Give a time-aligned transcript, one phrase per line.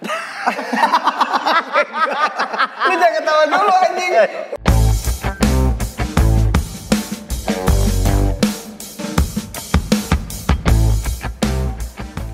[2.88, 4.16] Lu jangan ketawa dulu anjing.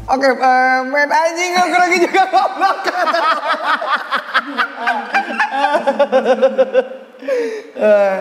[0.07, 2.87] Oke, eh, main anjing aku lagi juga goblok.
[7.77, 8.17] Eh,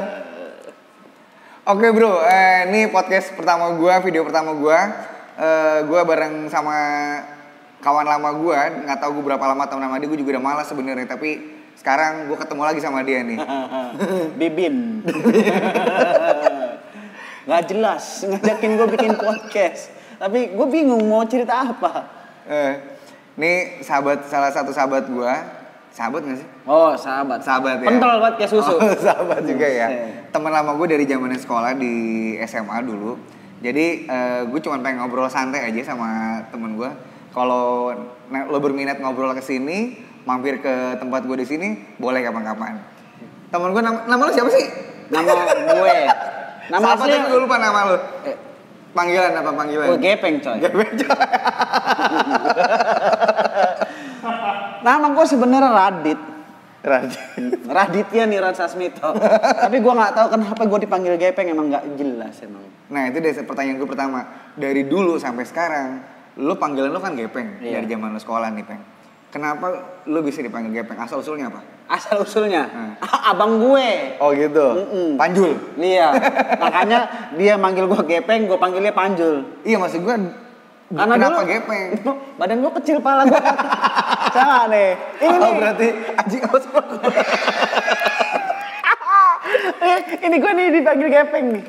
[1.66, 4.86] Oke bro, eh, ini podcast pertama gua, video pertama gua.
[5.34, 6.78] Eh, gua bareng sama
[7.86, 10.66] kawan lama gua, nggak tahu gua berapa lama teman sama dia, gua juga udah malas
[10.66, 11.38] sebenarnya, tapi
[11.78, 13.38] sekarang gua ketemu lagi sama dia nih.
[14.42, 14.76] Bibin.
[17.46, 19.94] Nggak jelas ngajakin gue bikin podcast.
[20.18, 22.10] Tapi gue bingung mau cerita apa.
[22.50, 22.74] Eh,
[23.38, 25.46] ini sahabat salah satu sahabat gua,
[25.94, 26.48] sahabat nggak sih?
[26.66, 27.46] Oh sahabat.
[27.46, 27.94] Sahabat ya.
[27.94, 28.74] Pentol banget kayak susu.
[28.82, 29.86] Oh, sahabat juga ya.
[29.94, 30.34] Buset.
[30.34, 31.94] Teman lama gue dari zaman sekolah di
[32.50, 33.14] SMA dulu.
[33.62, 34.10] Jadi
[34.50, 36.90] gue cuma pengen ngobrol santai aja sama temen gue.
[37.36, 37.92] Kalau
[38.32, 41.68] lo berminat ngobrol ke sini, mampir ke tempat gue di sini,
[42.00, 42.80] boleh kapan-kapan.
[43.52, 44.66] Temen gue nama, nama lo siapa sih?
[45.12, 45.32] Nama
[45.76, 45.98] gue.
[46.72, 47.30] Nama Sahabat asli.
[47.30, 47.98] gue lupa nama lo.
[48.24, 48.36] Eh,
[48.96, 49.92] Panggilan apa panggilan?
[49.92, 50.56] gue gepeng coy.
[50.64, 51.12] Gepeng, coy.
[54.88, 56.20] Nama gue sebenarnya Radit.
[56.80, 57.20] Radit.
[57.68, 59.12] Raditya Niran Sasmito.
[59.60, 62.64] Tapi gue nggak tahu kenapa gue dipanggil gepeng emang nggak jelas emang.
[62.88, 64.20] Nah itu dari pertanyaan gue pertama.
[64.56, 65.90] Dari dulu sampai sekarang,
[66.38, 67.80] lo panggilan lo kan Gepeng Iya.
[67.80, 68.82] dari zaman lo sekolah nih Peng.
[69.28, 69.68] Kenapa
[70.04, 70.96] lo bisa dipanggil Gepeng?
[70.98, 71.60] Asal usulnya apa?
[71.86, 72.94] Asal usulnya Hmm.
[73.32, 74.18] abang gue.
[74.18, 74.68] Oh gitu.
[74.76, 75.08] Mm-mm.
[75.16, 75.56] Panjul.
[75.76, 76.12] Iya,
[76.58, 77.00] makanya
[77.34, 79.44] dia manggil gue gepeng, gue panggilnya panjul.
[79.62, 80.16] Iya maksud gue.
[80.88, 81.88] Karena kenapa dulu- Gepeng?
[82.40, 83.38] Badan gue kecil, pala gue.
[84.36, 84.92] Sama nih.
[85.18, 86.42] Ini oh berarti anjing?
[89.76, 91.64] Eh, ini gue nih dipanggil gepeng nih.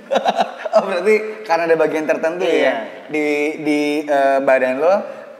[0.77, 2.61] Oh berarti karena ada bagian tertentu Iya.
[2.61, 2.75] ya
[3.09, 3.27] di
[3.65, 4.95] di eh, badan lo.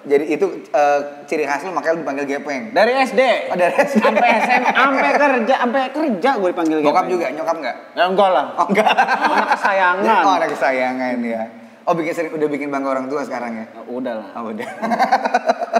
[0.07, 2.71] Jadi itu eh, ciri khas lo makanya lo dipanggil Gepeng.
[2.71, 3.21] Dari SD.
[3.51, 3.99] Oh, dari SD.
[3.99, 6.95] Sampai SMA, sampai kerja, sampai kerja gue dipanggil gepeng.
[6.95, 7.77] Bokap juga, nyokap nggak?
[7.99, 8.47] Ya enggak lah.
[8.55, 8.87] Oh enggak.
[8.95, 10.23] Anak kesayangan.
[10.23, 11.43] Oh anak kesayangan ya.
[11.87, 13.67] Oh bikin sering udah bikin bangga orang tua sekarang ya?
[13.67, 14.29] Ya, udah lah.
[14.39, 14.69] Oh udah.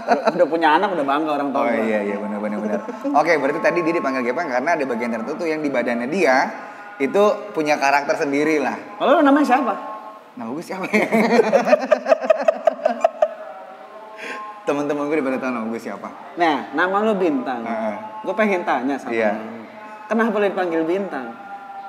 [0.07, 1.63] Udah, udah punya anak, udah bangga orang tua.
[1.63, 2.79] Oh iya iya benar benar benar.
[3.15, 6.35] Oke berarti tadi dia dipanggil Gepeng karena ada bagian tertentu yang di badannya dia
[6.97, 8.73] itu punya karakter sendiri lah.
[8.97, 9.73] Kalau lu namanya siapa?
[10.33, 11.05] Nah gue siapa ya?
[14.67, 16.09] Temen-temen gue pada tahu nama gue siapa.
[16.35, 17.63] Nah, nama lu Bintang.
[17.63, 17.95] Heeh.
[18.21, 19.31] Gue pengen tanya sama Iya.
[19.31, 19.63] lu.
[20.07, 21.31] Kenapa lu dipanggil Bintang?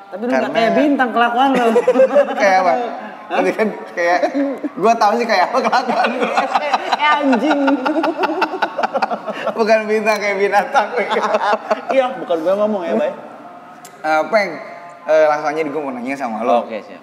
[0.09, 1.69] Tapi lu nggak Karena- kayak Bintang kelakuan lu.
[2.41, 2.73] kayak apa?
[3.29, 4.21] Tadi kan kayak
[4.55, 6.33] gue tahu sih kayak apa kelakuan gue.
[6.99, 7.61] Eh, anjing.
[9.55, 10.87] Bukan bintang kayak binatang.
[11.91, 13.13] Iya, bukan gue ngomong ya, Bay.
[13.99, 14.51] Eh, Peng,
[15.09, 16.69] eh, langsung aja gue mau nanya sama lo.
[16.69, 17.03] Oke, siap.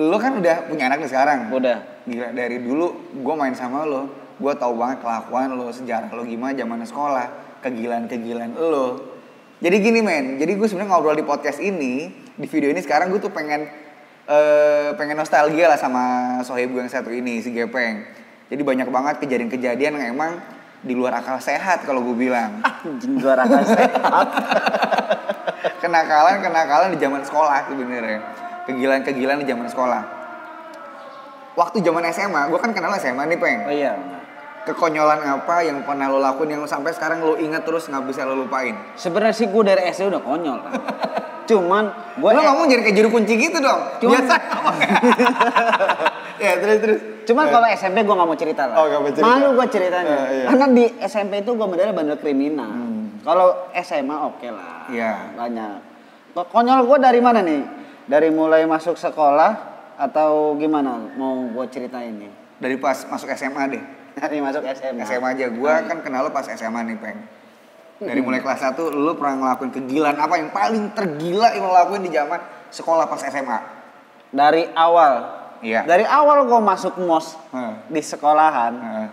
[0.00, 1.52] Lo kan udah punya anak nih sekarang.
[1.52, 1.78] Udah.
[2.08, 4.08] Gila dari dulu gue main sama lo,
[4.40, 9.12] gue tahu banget kelakuan lo, sejarah lo gimana zaman sekolah, kegilaan-kegilaan lo.
[9.62, 13.22] Jadi gini men, jadi gue sebenarnya ngobrol di podcast ini, di video ini sekarang gue
[13.22, 13.70] tuh pengen
[14.22, 18.02] eh pengen nostalgia lah sama sohib gue yang satu ini si Gepeng.
[18.50, 20.42] Jadi banyak banget kejadian-kejadian yang emang
[20.82, 22.58] di luar akal sehat kalau gue bilang.
[22.86, 24.26] Anjing juara kan sehat.
[25.92, 28.18] kenakalan kenakalan di zaman sekolah sebenarnya
[28.64, 30.02] kegilaan-kegilaan di zaman sekolah
[31.52, 33.92] waktu zaman SMA gue kan kenal SMA nih peng Oh iya.
[34.64, 38.40] kekonyolan apa yang pernah lo lakuin yang sampai sekarang lo ingat terus nggak bisa lo
[38.40, 40.72] lupain Sebenarnya sih gue dari SD udah konyol kan.
[41.50, 41.84] Cuman
[42.16, 44.76] gue lo ngomong jadi kayak juru kunci gitu dong Cuman- biasa ngomong
[46.38, 48.82] ya terus terus Cuman kalau SMP gue gak mau cerita lah.
[48.82, 49.30] Oh, nggak mau cerita.
[49.30, 50.10] Malu gue ceritanya.
[50.26, 50.46] Eh, iya.
[50.50, 52.66] Karena di SMP itu gue modelnya bandel kriminal.
[53.22, 54.90] Kalau SMA oke lah.
[54.90, 55.38] Iya.
[55.38, 55.76] Banyak.
[56.34, 57.62] Kok Konyol gue dari mana nih?
[58.06, 62.32] Dari mulai masuk sekolah atau gimana mau gue ceritain nih?
[62.62, 63.82] dari pas masuk SMA deh
[64.14, 65.02] Dari masuk SMA.
[65.02, 67.18] SMA aja gue kan kenal lo pas SMA nih peng
[67.98, 72.02] dari mulai kelas 1 lo pernah ngelakuin kegilaan apa yang paling tergila yang lo lakuin
[72.02, 72.38] di zaman
[72.70, 73.58] sekolah pas SMA
[74.32, 75.42] Dari awal.
[75.62, 75.84] Iya.
[75.86, 77.74] Dari awal gue masuk mos Heeh.
[77.92, 79.08] di sekolahan, Heeh.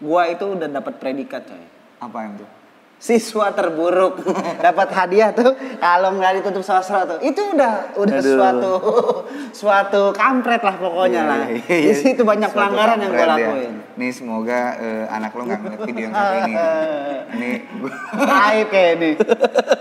[0.00, 1.64] gue itu udah dapat predikat coy.
[2.00, 2.48] Apa yang tuh
[2.96, 4.20] siswa terburuk
[4.64, 8.28] dapat hadiah tuh kalau nggak ditutup sosro tuh itu udah udah Aduh.
[8.30, 8.72] suatu
[9.60, 11.94] suatu kampret lah pokoknya lah Iya, di iya.
[11.94, 13.28] situ banyak Suatu pelanggaran yang gue ya.
[13.30, 16.54] lakuin Nih semoga eh, anak lo nggak ngeliat video yang satu ini.
[17.30, 18.00] Ini gua-
[18.44, 19.10] aib kayak ini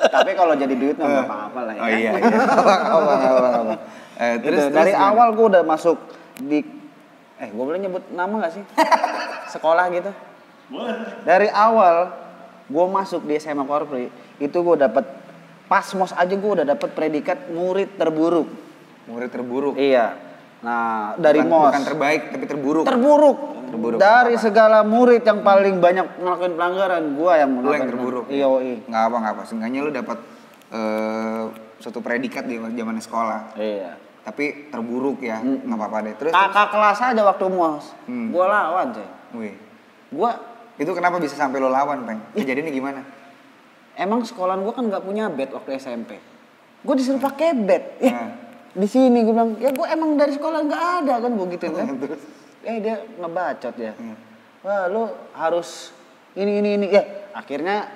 [0.08, 2.30] tapi kalau jadi duit nggak apa-apa lah ya Oh iya, iya.
[2.40, 3.74] Apa, apa, apa, apa.
[4.16, 4.44] Eh, Gitu.
[4.46, 5.10] terus, dari terus gimana?
[5.10, 5.98] awal gue udah masuk
[6.38, 6.60] di
[7.36, 8.64] eh gue boleh nyebut nama nggak sih
[9.50, 10.12] sekolah gitu
[11.26, 12.14] dari awal
[12.70, 15.06] gue masuk di SMA Korpri itu gue dapet
[15.66, 18.50] pas mos aja gue udah dapet predikat murid terburuk
[19.10, 19.74] murid terburuk.
[19.78, 20.14] iya
[20.62, 22.86] nah dari bukan, mos bukan terbaik tapi terburuk.
[22.86, 23.40] terburuk
[23.70, 24.00] Terburuk.
[24.02, 24.44] Dari Apa?
[24.50, 28.26] segala murid yang paling banyak ngelakuin pelanggaran, gua yang Lu yang ngelakuin terburuk.
[28.28, 28.78] Iya, iya.
[28.90, 29.44] Nggak apa nggak apa.
[29.46, 30.18] Seenggaknya lu dapat
[30.74, 31.44] eh,
[31.78, 33.54] suatu predikat di zaman sekolah.
[33.56, 33.94] Iya.
[34.26, 36.14] Tapi terburuk ya, nggak apa-apa deh.
[36.18, 37.86] Terus, Kakak kelas aja waktu mos.
[38.10, 38.30] Hmm.
[38.34, 39.08] Gua lawan, coy.
[39.38, 39.54] wih,
[40.10, 40.32] Gua
[40.80, 42.20] itu kenapa bisa sampai lo lawan, peng?
[42.34, 43.02] Kejadiannya gimana?
[44.00, 46.16] emang sekolahan gua kan nggak punya bed waktu SMP.
[46.88, 47.84] Gua disuruh pakai bed.
[48.00, 48.32] Hmm.
[48.70, 51.88] di sini gua bilang, ya gua emang dari sekolah nggak ada kan gua gituin kan.
[52.08, 52.22] Terus?
[52.64, 53.92] eh dia ngebacot ya.
[54.00, 54.16] Hmm.
[54.64, 55.04] Wah, lu
[55.36, 55.92] harus
[56.32, 57.04] ini ini ini ya.
[57.36, 57.92] Akhirnya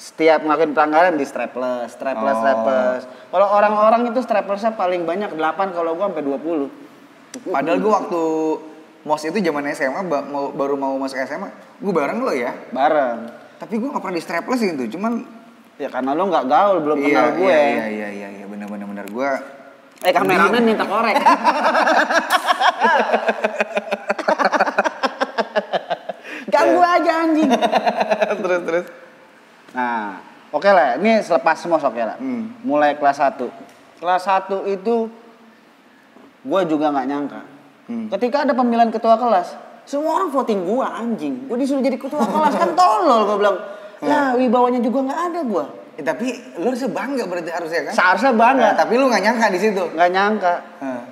[0.00, 2.40] setiap ngelakuin pelanggaran di strapless, strapless, Oh.
[2.40, 3.02] strapless.
[3.28, 6.72] Kalau orang-orang itu straplessnya paling banyak 8 kalau gua sampai 20.
[7.52, 8.22] Padahal gue waktu
[9.02, 12.54] mos itu zaman SMA ba- mau, baru mau masuk SMA, gue bareng lo ya.
[12.70, 13.30] Bareng.
[13.58, 15.42] Tapi gue gak pernah di straplesin tuh, cuman
[15.80, 17.48] Ya karena lu nggak gaul, belum iya, kenal gue.
[17.48, 19.30] Iya iya iya iya, iya bener bener bener gue.
[20.06, 21.16] Eh kameramen minta korek.
[26.52, 27.50] Ganggu aja anjing.
[28.46, 28.86] terus terus.
[29.74, 30.20] Nah,
[30.52, 31.00] oke lah.
[31.02, 32.14] Ini selepas semua oke lah.
[32.20, 32.52] Hmm.
[32.62, 33.40] Mulai kelas 1.
[33.98, 35.10] Kelas 1 itu
[36.46, 37.42] gue juga nggak nyangka.
[37.92, 38.06] Hmm.
[38.08, 39.52] Ketika ada pemilihan ketua kelas,
[39.84, 41.34] semua orang voting gue anjing.
[41.44, 43.58] Gue disuruh jadi ketua kelas kan tolol gue bilang.
[44.02, 45.64] Lah wibawanya juga nggak ada gue.
[46.00, 47.92] Eh, tapi lu harusnya bangga berarti harusnya kan?
[47.92, 48.72] Seharusnya bangga.
[48.72, 49.84] Nah, tapi lu gak nyangka di situ.
[49.92, 50.54] Nggak nyangka.
[50.80, 51.02] Nah,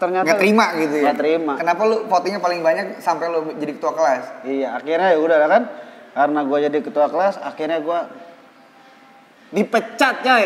[0.00, 1.04] Ternyata Nggak terima gitu ya?
[1.06, 1.52] Nggak terima.
[1.54, 4.24] Kenapa lu votingnya paling banyak sampai lu jadi ketua kelas?
[4.42, 5.62] Iya, akhirnya ya udah kan.
[6.12, 7.98] Karena gue jadi ketua kelas, akhirnya gue
[9.52, 10.44] dipecat coy.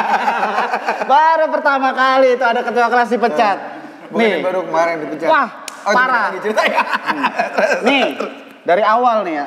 [1.10, 3.58] baru pertama kali itu ada ketua kelas dipecat.
[4.10, 5.28] Bukan nih, baru kemarin dipecat.
[5.28, 5.48] Wah,
[5.86, 6.34] oh, parah.
[6.36, 6.82] Cerita ya?
[7.86, 8.18] nih
[8.62, 9.46] dari awal nih ya,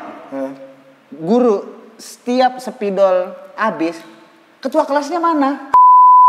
[1.11, 1.55] guru
[1.95, 3.99] setiap spidol habis,
[4.57, 5.69] ketua kelasnya mana?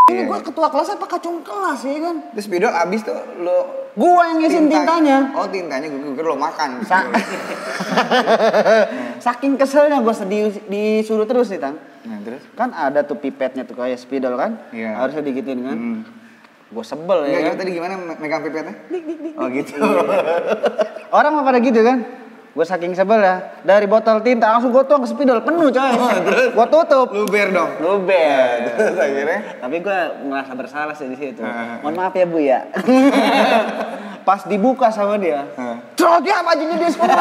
[0.05, 2.17] Ini Iya, gue ketua kelas apa kacung kelas ya kan?
[2.37, 3.57] Terus spidol abis tuh lu
[3.95, 5.19] Gue yang ngisiin tinta- tintanya.
[5.33, 6.83] Oh tintanya gue pikir lo makan.
[6.91, 7.09] Sa-
[9.17, 10.15] Saking keselnya gue
[10.67, 11.81] disuruh terus nih tang.
[12.05, 12.43] Nah terus?
[12.53, 14.61] Kan ada tuh pipetnya tuh kayak spidol kan?
[14.71, 14.99] Iya.
[14.99, 15.77] Harusnya digituin kan?
[15.79, 16.01] Hmm.
[16.75, 17.57] Gue sebel Enggak, ya gimana kan?
[17.57, 18.75] tadi gimana me- megang pipetnya?
[19.37, 19.79] Oh gitu.
[21.17, 21.99] Orang mah pada gitu kan?
[22.51, 23.37] Gue saking sebel ya.
[23.63, 25.91] Dari botol tinta langsung gue tuang ke spidol penuh coy.
[26.59, 27.09] gue tutup.
[27.11, 27.71] Luber dong.
[27.79, 28.55] Luber.
[28.75, 29.41] Terus akhirnya?
[29.59, 31.41] Tapi gue merasa bersalah sih di situ.
[31.41, 31.79] Heeh.
[31.81, 32.61] Mohon maaf ya bu ya.
[34.25, 35.77] Pas dibuka sama dia, Heeh.
[35.95, 37.13] Cerot ya bajunya dia semua.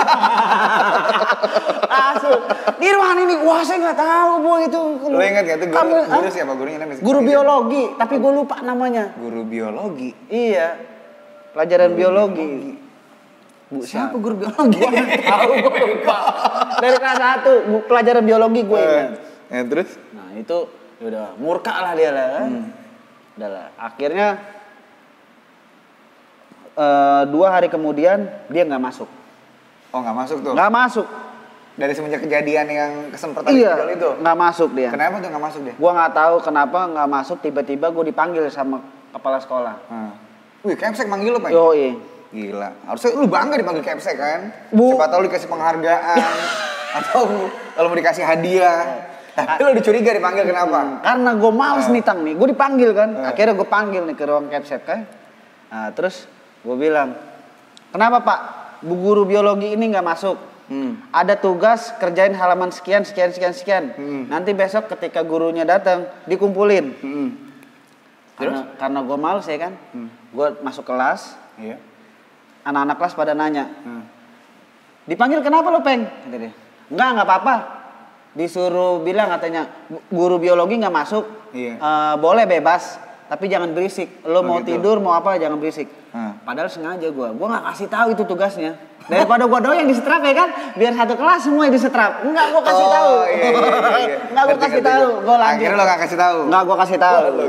[1.93, 2.39] Langsung.
[2.79, 4.81] Di ruangan ini, wah saya nggak tahu bu itu.
[5.07, 6.99] Lo ingat gak tuh guru, Kamu- guru siapa gurunya namanya?
[7.03, 9.11] Guru biologi, tapi gue lupa namanya.
[9.13, 10.15] Guru biologi.
[10.27, 10.79] Iya,
[11.51, 12.79] pelajaran biologi.
[13.67, 14.79] Bu, Siapa guru biologi?
[15.21, 16.17] Tahu gue lupa.
[16.79, 19.09] Dari kelas 1, bu, pelajaran biologi gue ingat.
[19.51, 19.89] Eh, terus?
[20.15, 20.57] Nah itu
[20.99, 22.49] udah murka lah dia lah kan.
[23.35, 23.67] Udah lah.
[23.75, 24.27] Akhirnya
[26.73, 29.09] eh, dua hari kemudian dia nggak masuk.
[29.93, 30.53] Oh nggak masuk tuh.
[30.57, 31.07] Nggak masuk.
[31.73, 34.05] Dari semenjak kejadian yang kesemprotan Iya, itu.
[34.21, 34.93] nggak masuk dia.
[34.93, 35.73] Kenapa tuh nggak masuk dia?
[35.73, 38.77] Gua nggak tahu kenapa nggak masuk tiba-tiba gue dipanggil sama
[39.09, 39.75] kepala sekolah.
[39.89, 40.13] Hmm.
[40.61, 41.49] Wih, Kepsek manggil lo, Pak?
[41.49, 41.97] Yoi.
[42.29, 42.69] Gila.
[42.89, 44.53] Harusnya lu bangga dipanggil Kepsek kan?
[44.69, 44.93] Bu.
[44.93, 46.17] Siapa tahu dikasih penghargaan
[47.01, 47.21] atau
[47.73, 49.09] kalau mau dikasih hadiah.
[49.33, 51.01] Tapi lu dicuriga dipanggil kenapa?
[51.01, 53.09] Karena gue males nih tang nih, gue dipanggil kan.
[53.17, 53.29] Eh.
[53.33, 55.09] Akhirnya gue panggil nih ke ruang capsek kan.
[55.73, 56.29] Nah, terus
[56.63, 57.13] gue bilang,
[57.91, 58.39] kenapa pak?
[58.79, 60.37] Bu guru biologi ini nggak masuk.
[60.63, 60.95] Hmm.
[61.11, 63.83] Ada tugas kerjain halaman sekian sekian sekian sekian.
[63.93, 64.23] Hmm.
[64.27, 66.85] Nanti besok ketika gurunya datang dikumpulin.
[66.99, 67.29] Hmm.
[68.33, 69.73] Karena karena gue males ya kan.
[70.33, 71.77] Gue masuk kelas, Iya.
[72.63, 74.03] anak-anak kelas pada nanya, Hmm.
[75.03, 76.07] Dipanggil kenapa lo peng?
[76.07, 76.51] Kata dia.
[76.87, 77.55] Enggak, enggak apa-apa.
[78.33, 81.27] Disuruh bilang katanya "Bu- guru biologi nggak masuk.
[81.51, 81.75] Iya.
[81.75, 84.21] Eh, boleh bebas, tapi jangan berisik.
[84.23, 84.75] Lo Oh, mau gitu.
[84.75, 85.87] tidur mau apa jangan berisik.
[86.11, 86.37] Hmm.
[86.41, 87.31] Padahal sengaja gua.
[87.31, 88.73] Gua nggak kasih tahu itu tugasnya.
[89.03, 92.23] Daripada gua doang yang disetrap ya kan, biar satu kelas semua yang disetrap.
[92.23, 93.11] Enggak, gua kasih tahu.
[93.11, 94.17] Oh, iya, iya, iya, iya.
[94.31, 95.07] Enggak gua Ngerti, kasih tahu.
[95.21, 95.59] Gua lanjut.
[95.59, 96.37] Akhirnya lo gak kasih tahu.
[96.47, 97.17] Enggak gua kasih tahu.
[97.19, 97.43] Lo.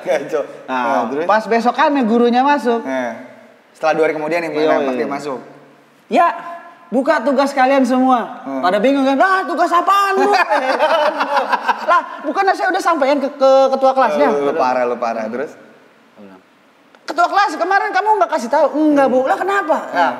[0.00, 0.42] Kacau.
[0.68, 1.24] Nah, terus?
[1.24, 2.80] pas besokannya gurunya masuk.
[2.84, 3.12] Eh,
[3.72, 5.00] setelah dua hari kemudian nih, Iya, mana pas iya.
[5.00, 5.38] dia masuk.
[6.08, 6.26] Ya,
[6.92, 8.44] buka tugas kalian semua.
[8.44, 8.60] Hmm.
[8.64, 9.16] Pada bingung kan?
[9.20, 10.32] Ah, tugas apaan bu?
[11.90, 14.28] lah, bukannya saya udah sampaikan ke, ke ketua kelasnya?
[14.32, 15.24] Lo parah, lo parah.
[15.28, 15.52] Terus?
[17.04, 18.66] Ketua kelas kemarin kamu nggak kasih tahu?
[18.80, 19.28] Enggak bu.
[19.28, 19.76] Lah kenapa?
[19.76, 19.96] Hmm.
[19.96, 20.12] Nah,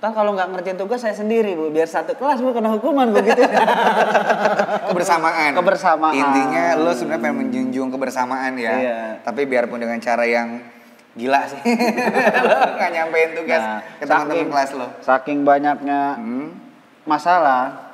[0.00, 3.44] Ntar kalau nggak ngerjain tugas saya sendiri bu, biar satu kelas bu kena hukuman begitu.
[4.88, 5.52] Kebersamaan.
[5.52, 6.16] Kebersamaan.
[6.16, 8.74] Intinya lo sebenarnya pengen menjunjung kebersamaan ya.
[8.80, 8.98] Iya.
[9.20, 10.56] Tapi biarpun dengan cara yang
[11.14, 11.60] gila sih.
[12.46, 14.86] lo gak nyampein tugas Nah, ke teman-teman kelas lo.
[15.02, 16.54] Saking banyaknya Hmm.
[17.02, 17.90] masalah,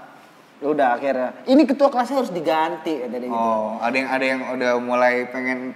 [0.60, 3.36] udah akhirnya ini ketua kelasnya harus diganti kata dia gitu.
[3.36, 5.72] Oh, ada yang ada yang udah mulai pengen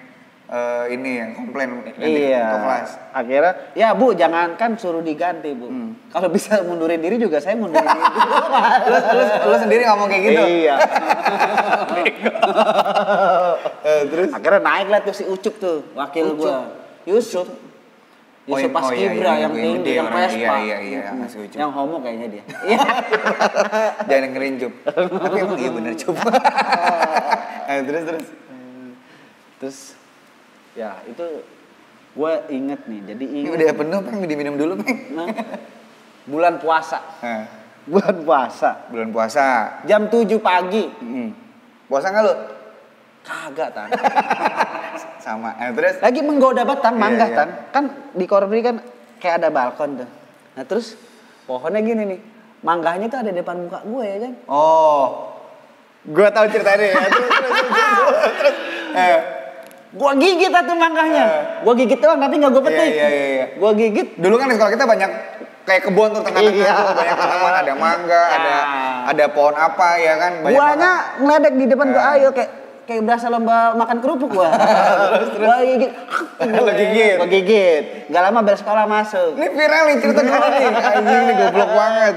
[0.50, 2.42] eh, ini yang komplain ganti iya.
[2.42, 2.88] ketua kelas.
[3.14, 5.68] Akhirnya, ya bu, jangankan suruh diganti bu.
[5.70, 5.90] Hmm.
[6.11, 8.02] Kalau bisa mundurin diri juga saya mundurin diri.
[8.90, 10.42] lu, lu, lu sendiri ngomong kayak gitu.
[10.42, 10.76] Iya.
[13.80, 16.79] Eh, terus Akhirnya naik lah tuh si Ucup tuh, wakil gua.
[17.09, 17.49] Yusuf.
[18.50, 20.09] Oh, Yusuf iya, pas oh, iya, Kibra iya, yang yang tinggi, gede yang.
[20.11, 20.35] Vespa.
[20.35, 21.59] Iya, iya, iya, Ucup.
[21.61, 22.45] Yang homo kayaknya dia.
[22.66, 22.78] Iya.
[24.09, 24.75] jangan dengerin Cup.
[24.90, 26.16] Tapi emang iya bener Cup.
[27.71, 28.26] Eh, terus terus.
[29.61, 29.78] Terus
[30.75, 31.25] ya itu
[32.11, 34.99] gue inget nih, jadi Ini inget udah penuh pengen diminum dulu peng.
[35.14, 35.26] Nah,
[36.26, 36.99] bulan puasa.
[37.23, 37.45] Nah,
[37.90, 38.71] Bulan puasa.
[38.92, 39.47] bulan puasa.
[39.88, 40.85] Jam 7 pagi.
[41.00, 41.30] Hmm.
[41.88, 42.35] Puasa nggak lu?
[43.25, 43.88] Kagak tan.
[45.30, 45.50] Sama.
[45.56, 47.37] Eh, terus Lagi menggoda batang Iya, mangga iya.
[47.37, 47.49] tan.
[47.70, 48.82] Kan di Korbri kan
[49.16, 50.08] kayak ada balkon tuh.
[50.52, 50.99] Nah terus
[51.46, 52.20] pohonnya gini nih.
[52.60, 54.32] Manggahnya tuh ada di depan muka gue ya kan.
[54.44, 55.04] Oh.
[56.02, 56.96] Gua tahu ceritanya ya.
[57.04, 57.56] Terus terus terus.
[57.60, 58.54] terus, terus.
[58.92, 59.18] Eh,
[59.90, 61.25] Gua gigit tuh manggahnya.
[61.60, 62.90] Gua gigit doang tapi nggak gue petik.
[62.90, 63.46] Iya, iya, iya.
[63.54, 64.08] Gua gigit.
[64.16, 65.10] dulu kan di sekolah kita banyak
[65.60, 66.72] kayak kebun tuh tengah-tengah Iya.
[66.72, 69.10] tuh banyak tanaman ada mangga, ada Ah.
[69.12, 72.14] ada pohon apa ya kan banyak Guanya ngeledek di depan gua Ah.
[72.16, 72.50] ayo kayak
[72.90, 74.50] kayak berasa lomba makan kerupuk gua.
[75.38, 75.92] Gua gigit.
[76.59, 77.16] Lo gigit?
[77.23, 77.82] Gua gigit.
[78.11, 79.38] Gak lama bel sekolah masuk.
[79.38, 80.64] Ini viral nih cerita gue nih.
[80.99, 82.14] Anjing ini goblok banget.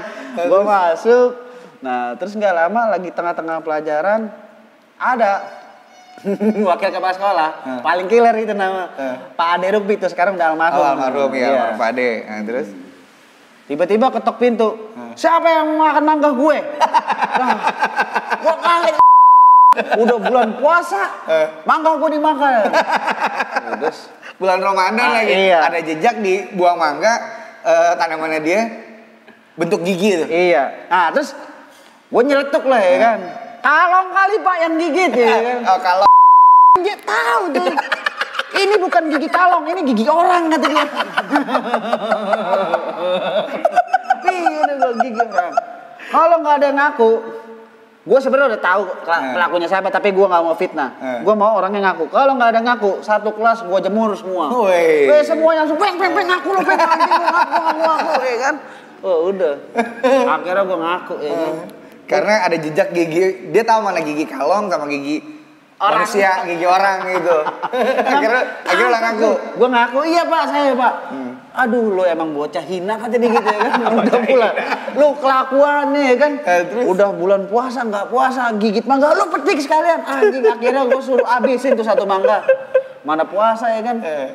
[0.50, 1.30] Gua masuk.
[1.78, 4.32] Nah, terus nggak lama lagi tengah-tengah pelajaran
[4.98, 5.62] ada
[6.64, 7.50] wakil kepala sekolah
[7.84, 8.88] paling killer itu nama
[9.34, 10.80] Pak Ade Rugbi itu sekarang udah almarhum.
[10.80, 11.48] Oh, almarhum ya, Iya.
[11.52, 12.10] almarhum Pak Ade.
[12.26, 12.68] Nah, terus
[13.64, 14.92] Tiba-tiba ketok pintu.
[15.16, 16.58] Siapa yang mau makan mangga gue?
[17.40, 17.56] Nah,
[18.44, 19.03] gua kaget.
[19.74, 21.02] Udah bulan puasa,
[21.62, 22.62] mangga gue dimakan.
[23.80, 23.98] Terus
[24.34, 25.58] bulan Ramadan Ah, lagi iya.
[25.62, 27.14] ada jejak di buah mangga
[27.60, 28.60] eh, tanamannya dia
[29.54, 30.26] bentuk gigi tuh.
[30.26, 30.86] iya.
[30.86, 31.30] Nah, terus
[32.04, 33.18] gue nyeletuk lah ya kan.
[33.60, 35.58] Kalong kali Pak yang gigit ya kan.
[35.64, 36.06] Oh, kalau
[36.76, 37.70] Dia tahu tuh.
[38.54, 40.86] Ini bukan gigi kalong, ini gigi orang kata dia.
[44.24, 45.54] Iya, ini gigi orang.
[46.04, 47.10] Kalau nggak ada yang ngaku,
[48.04, 49.32] gue sebenarnya udah tahu Eh.
[49.32, 50.90] pelakunya siapa, tapi gue nggak mau fitnah.
[50.96, 51.18] Eh.
[51.24, 52.12] Gue mau orang yang ngaku.
[52.12, 54.52] Kalau nggak ada ngaku, satu kelas gue jemur semua.
[54.52, 55.08] Woi.
[55.08, 58.54] Eh, semuanya langsung peng peng peng ngaku lo peng ngaku ngaku ngaku ya kan.
[59.00, 59.54] Oh udah.
[60.36, 61.54] Akhirnya gue ngaku ya kan.
[62.04, 65.24] karena ada jejak gigi, dia tahu mana gigi kalong sama gigi
[65.74, 66.04] Orang.
[66.04, 67.38] manusia, gigi orang gitu.
[68.12, 69.30] akhirnya akhirnya lah ngaku.
[69.56, 70.94] Gue ngaku, iya pak, saya pak.
[71.54, 73.72] Aduh, lo emang bocah hina kata dia gitu ya kan.
[74.02, 74.50] Udah pula.
[74.98, 76.32] Lo kelakuan nih ya kan.
[76.42, 76.84] Eh, terus?
[76.90, 79.14] Udah bulan puasa, nggak puasa, gigit mangga.
[79.14, 80.02] Lo petik sekalian.
[80.02, 82.42] Anjing, akhirnya gue suruh abisin tuh satu mangga.
[83.06, 84.02] Mana puasa ya kan.
[84.02, 84.28] Eh,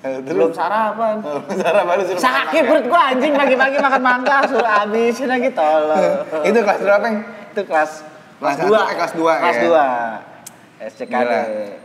[0.00, 1.20] eh, Belum sarapan.
[1.60, 4.36] Sarah baru suruh makan Sakit perut gue anjing pagi-pagi makan mangga.
[4.48, 6.24] Suruh abisin lagi tolong.
[6.48, 7.16] Itu kelas berapa, Peng?
[7.52, 7.90] Itu kelas
[8.40, 8.80] Kelas dua.
[8.88, 9.68] eh, kelas dua, Kelas ya.
[10.80, 10.88] 2.
[10.88, 11.32] SCKD.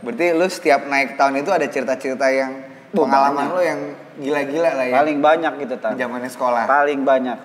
[0.00, 2.52] Berarti lu setiap naik tahun itu ada cerita-cerita yang
[2.88, 3.80] Oh, pengalaman lu yang
[4.18, 4.94] gila-gila lah ya.
[4.96, 5.94] Paling banyak gitu, Tan.
[5.94, 6.66] Zamannya sekolah.
[6.66, 7.38] Paling banyak.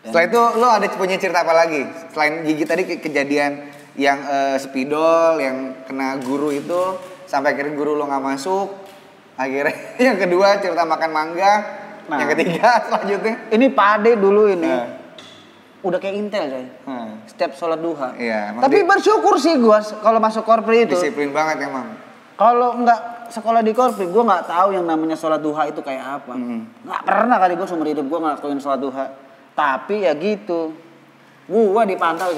[0.00, 1.82] Setelah itu lu ada punya cerita apa lagi?
[2.10, 7.94] Selain gigi tadi ke- kejadian yang eh, spidol, yang kena guru itu sampai akhirnya guru
[7.94, 8.72] lu nggak masuk.
[9.34, 9.74] Akhirnya
[10.06, 11.52] yang kedua cerita makan mangga.
[12.08, 12.18] Nah.
[12.18, 13.34] Yang ketiga selanjutnya.
[13.50, 14.66] Ini Pade dulu ini.
[14.66, 14.86] Nah.
[15.78, 16.66] Udah kayak Intel coy.
[16.84, 17.22] Hmm.
[17.26, 18.10] Setiap sholat duha.
[18.14, 20.94] Iya, Tapi dia- bersyukur sih gua kalau masuk korpri itu.
[20.94, 21.86] Disiplin banget emang.
[22.34, 26.32] Kalau nggak sekolah di korpri, gua nggak tahu yang namanya sholat duha itu kayak apa.
[26.32, 26.66] Hmm.
[26.82, 29.06] Nggak pernah kali gua seumur hidup gua ngelakuin sholat duha.
[29.52, 30.72] Tapi ya gitu.
[31.46, 32.30] Gua dipantau.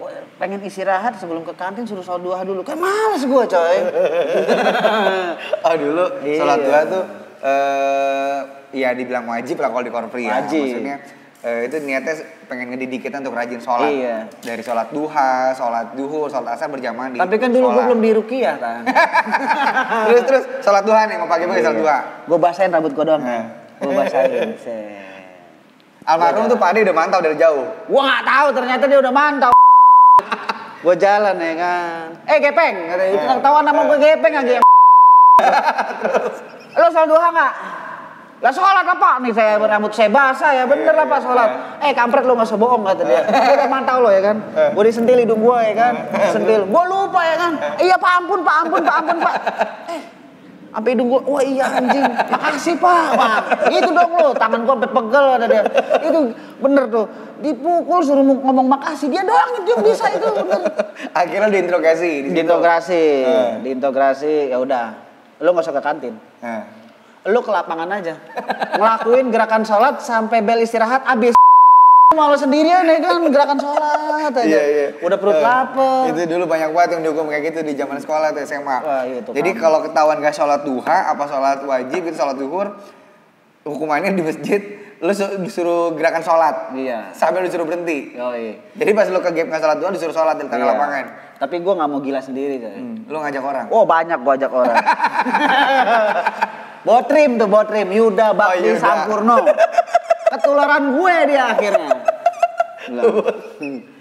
[0.00, 2.62] Wah, Pengen istirahat sebelum ke kantin suruh sholat duha dulu.
[2.62, 3.76] Kan males gua coy.
[5.66, 6.38] Oh dulu Iya.
[6.38, 7.04] sholat duha tuh
[7.40, 8.38] eh
[8.72, 10.40] ya dibilang wajib lah kalau di korpri ya.
[10.40, 10.64] Wajib.
[10.64, 10.96] Maksudnya
[11.40, 12.14] eh, itu niatnya
[12.48, 13.88] pengen ngedidik kita untuk rajin sholat.
[13.88, 14.16] Iya.
[14.44, 17.84] Dari sholat duha, sholat duhur, sholat asar berjamaah di Tapi kan dulu sekolah.
[17.88, 18.82] belum dirukiah kan.
[20.08, 21.98] terus terus sholat duha nih mau pagi-pagi sholat duha.
[22.28, 23.22] Gua basahin rambut gua doang.
[23.24, 23.44] Nah.
[23.80, 24.52] Gua basahin.
[26.04, 27.64] Almarhum tuh Pak Ade udah mantau dari jauh.
[27.88, 29.52] Gua nggak tahu ternyata dia udah mantau.
[30.84, 32.04] gua jalan ya kan.
[32.28, 34.60] Eh gepeng, kata itu tahu nama gua gepeng aja.
[36.80, 37.52] Lo sholat duha nggak?
[38.40, 41.50] Lah sholat apa nih saya berambut saya basah ya bener lah pak sholat.
[41.84, 43.20] Eh kampret lo nggak usah bohong kata dia.
[43.28, 44.36] Gua udah mantau lo ya kan.
[44.72, 45.94] Gua disentil hidung gua ya kan.
[46.32, 46.64] Sentil.
[46.64, 47.52] Gua lupa ya kan.
[47.76, 49.34] Iya pak ampun pak ampun pak ampun pak.
[49.92, 50.02] Eh
[50.70, 53.42] sampai hidung gua, wah iya anjing, makasih pak, Wah,
[53.74, 55.62] gitu dong lo, tangan gua sampai pegel ada dia,
[55.98, 56.18] itu
[56.62, 57.10] bener tuh,
[57.42, 60.62] dipukul suruh ngomong makasih, dia doang itu yang bisa itu, bener.
[61.10, 62.34] Akhirnya diinterogasi di situ.
[62.38, 63.50] Diintegrasi, Eh.
[63.66, 64.86] diintegrasi, ya udah,
[65.42, 66.14] lo nggak usah ke kantin,
[67.22, 68.16] Lo ke lapangan aja,
[68.72, 71.36] ngelakuin gerakan sholat sampai bel istirahat abis.
[72.10, 74.40] malu sendirian ya kan gerakan sholat aja.
[74.42, 74.86] Iya, iya.
[74.98, 76.08] Udah perut Eh, lapar.
[76.08, 78.76] Itu dulu banyak banget yang dihukum kayak gitu di zaman sekolah tuh SMA.
[78.78, 82.66] Wah, iya tuh, Jadi kalau ketahuan gak sholat duha, apa sholat wajib itu sholat duhur,
[83.62, 84.60] hukumannya di masjid,
[84.98, 86.72] lu su- disuruh gerakan sholat.
[86.72, 87.12] Iya.
[87.12, 88.16] Sambil disuruh berhenti.
[88.16, 88.58] Yoi.
[88.74, 90.72] Jadi pas lu ke gap nggak sholat duha disuruh sholat di tengah Iya.
[90.72, 91.04] lapangan.
[91.36, 92.74] Tapi gue nggak mau gila sendiri coy.
[92.74, 93.66] Hmm, Lu ngajak orang.
[93.68, 94.76] Oh banyak gua ajak orang.
[96.80, 98.80] Botrim tuh Botrim, Yuda Bakti Oh, Yuda.
[98.80, 99.36] Sampurno.
[100.30, 101.92] Ketularan gue dia akhirnya.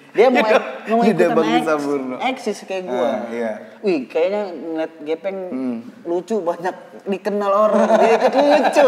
[0.10, 0.42] Dia mau
[0.90, 2.16] mau ikutan Bakti Sampurno.
[2.20, 2.98] eksis kayak gue.
[2.98, 3.52] Ah, iya.
[3.80, 5.38] Wih, kayaknya ngeliat Gepeng
[6.04, 7.88] lucu banyak dikenal orang.
[7.96, 8.88] Dia ikut lucu.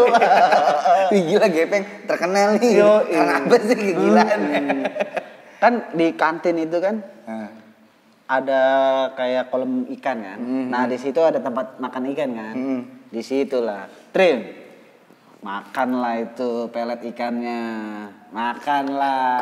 [1.12, 2.72] Wih gila gepeng terkenal nih.
[2.80, 3.12] Yoi.
[3.12, 4.42] Karena apa sih kegilaan?
[5.62, 7.54] kan di kantin itu kan Nah,
[8.26, 8.62] ada
[9.14, 10.40] kayak kolam ikan kan.
[10.72, 12.56] Nah di situ ada tempat makan ikan kan.
[12.56, 12.82] Hmm.
[13.12, 13.92] Di situlah.
[14.16, 14.64] Trim.
[15.42, 17.62] Makanlah itu pelet ikannya.
[18.32, 19.42] Makanlah.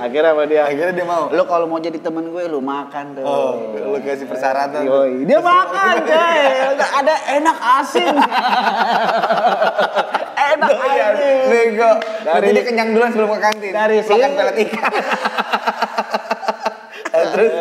[0.00, 0.62] Akhirnya apa dia?
[0.64, 1.28] Akhirnya dia mau.
[1.28, 3.26] Lu kalau mau jadi temen gue lu makan tuh.
[3.26, 4.86] Oh, lu kasih persyaratan.
[4.86, 5.26] Yoi.
[5.28, 6.38] Dia makan coy.
[6.78, 8.14] Ada enak asin.
[10.56, 11.44] enak asin.
[11.50, 11.92] Bego.
[12.22, 13.72] Dari- dia kenyang duluan sebelum ke kantin.
[13.74, 14.92] Dari Makan pelet ikan.
[17.12, 17.52] Terus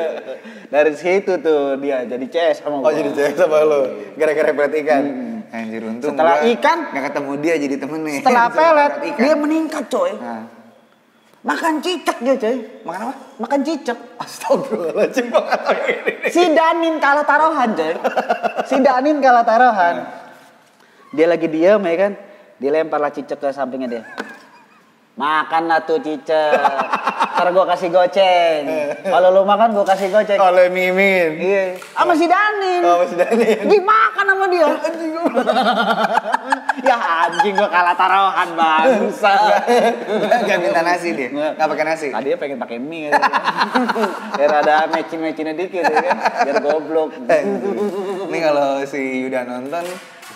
[0.72, 2.96] dari situ tuh dia jadi CS sama Oh gua.
[2.96, 3.82] jadi cewek sama lo.
[4.16, 5.04] Gara-gara pelet ikan.
[5.52, 6.16] Anjir untung.
[6.16, 8.12] Setelah gua ikan, nggak ketemu dia jadi temennya.
[8.18, 9.20] Setelah Setelah pelet, ikan.
[9.20, 10.12] dia meningkat coy.
[10.16, 10.44] Nah,
[11.42, 12.56] Makan cicak dia coy.
[12.82, 13.14] makan apa?
[13.38, 13.98] Makan cicak.
[14.16, 16.30] Astagfirullahaladzim ini?
[16.30, 17.94] Si Danin kalah taruhan coy.
[18.64, 19.96] Si Danin kalah taruhan.
[21.12, 22.12] Dia lagi diem ya kan.
[22.56, 24.04] Dilemparlah cicak ke sampingnya dia.
[25.18, 26.56] Makanlah tuh cicak.
[27.32, 28.64] Ntar gua kasih goceng.
[29.02, 30.38] Kalau lu makan gua kasih goceng.
[30.38, 31.40] Oleh Mimin.
[31.40, 31.80] Iya.
[31.96, 32.82] Sama si Danin.
[32.84, 33.48] Oh masih Dani.
[33.66, 34.68] Dimakan sama dia.
[36.88, 36.98] ya
[37.28, 39.36] anjing gua kalah taruhan bangsa.
[40.46, 41.30] Gak minta nasi dia.
[41.32, 42.08] Gak pakai nasi.
[42.12, 43.10] Tadi dia pengen pakai mie.
[44.38, 46.18] Biar ada matching-matchingnya dikit ya kan.
[46.46, 47.16] Biar goblok.
[48.28, 49.88] Ini kalau si Yuda nonton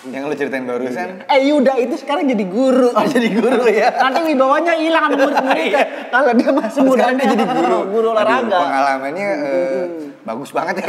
[0.06, 1.24] yang lu ceritain barusan.
[1.26, 2.92] Eh Yuda itu sekarang jadi guru.
[2.92, 3.90] Oh jadi guru ya.
[3.96, 5.84] Nanti wibawanya hilang sama murid-muridnya.
[6.12, 7.78] Kalau dia masih muda dia jadi guru.
[7.90, 8.58] guru Aduh, olahraga.
[8.60, 9.84] pengalamannya eh,
[10.22, 10.86] bagus banget ya.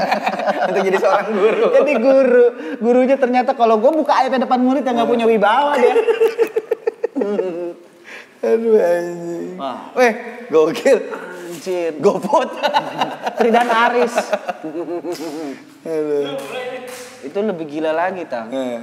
[0.70, 1.64] Untuk jadi seorang guru.
[1.74, 2.44] Jadi guru,
[2.80, 5.94] gurunya ternyata kalau gue buka iPad depan murid yang nggak punya wibawa dia.
[8.40, 9.54] Aduh anjing.
[9.56, 9.92] Wah.
[9.92, 10.12] Weh,
[10.48, 10.98] gokil.
[11.50, 11.92] Anjir.
[12.00, 12.48] Gopot.
[13.36, 14.14] Tridan Aris.
[15.84, 16.40] Aduh.
[17.20, 18.48] Itu lebih gila lagi, Tang.
[18.48, 18.80] Eh,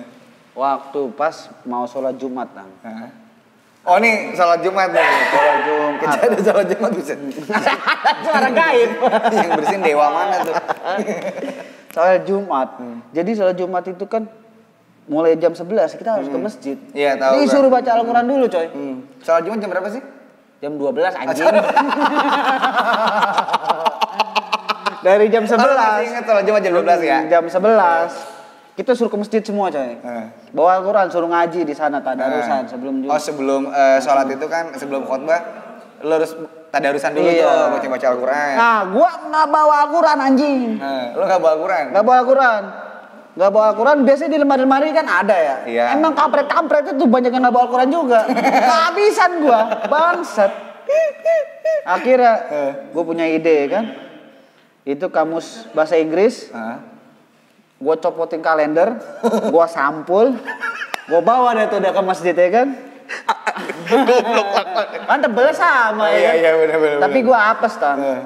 [0.53, 2.69] Waktu pas mau sholat Jumat, Tang.
[2.81, 3.09] ah.
[3.87, 5.05] Oh nih sholat Jumat nih.
[5.31, 5.93] Sholat Jumat.
[6.01, 7.19] Kejadian sholat Jumat buset.
[8.27, 8.89] Suara gaib.
[9.31, 10.55] yang bersihin dewa mana tuh?
[11.95, 12.69] Sholat Jumat.
[13.15, 14.27] Jadi sholat Jumat itu kan
[15.07, 15.63] mulai jam 11
[15.95, 16.77] kita harus ke masjid.
[16.91, 18.67] Iya, tahu, Disuruh baca Al-Quran dulu, coy.
[18.67, 18.95] Hmm.
[19.19, 20.03] Sholat Jumat jam berapa sih?
[20.57, 20.91] Jam 12
[21.21, 21.47] anjing.
[24.99, 25.55] Dari jam 11.
[25.55, 27.17] Oh, ingat sholat Jumat jam 12 ya?
[27.29, 28.35] Jam 11.
[28.75, 29.95] Kita suruh ke masjid semua, coy.
[29.95, 30.25] Eh.
[30.51, 33.19] Bawa Al-Quran, suruh ngaji di sana tadarusan sebelum Oh Jumat.
[33.19, 35.41] sebelum eh, sholat itu kan sebelum khotbah
[35.97, 36.37] lo harus
[36.69, 37.41] tadarusan dulu Iya.
[37.41, 38.53] tuh baca baca Al-Quran.
[38.53, 40.59] Nah, gua nggak bawa Al-Quran anjing.
[40.77, 41.85] Nah, lo nggak bawa Al-Quran?
[41.89, 42.61] Nggak bawa Al-Quran.
[43.38, 45.56] Nggak bawa Al-Quran, biasanya di lemari-lemari kan ada ya.
[45.63, 45.84] Iya.
[45.93, 48.19] Emang kampret-kampret itu banyak yang nggak bawa Al-Quran juga.
[48.65, 50.52] Kehabisan gua, bangsat.
[51.86, 52.71] Akhirnya Eh.
[52.89, 53.86] gue punya ide kan.
[54.82, 56.50] Itu kamus bahasa Inggris,
[57.78, 58.97] gue copotin kalender,
[59.54, 60.34] gue sampul,
[61.06, 62.67] gue bawa deh tuh udah ke masjid ya kan.
[65.06, 66.28] kan tebel sama Iya, ya.
[66.28, 66.36] kan?
[66.36, 67.97] iya, bener, bener, Tapi gue apes tan.
[68.02, 68.21] Eh.